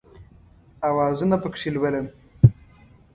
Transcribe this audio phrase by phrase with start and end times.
[0.87, 2.07] اوازونه پکښې لولم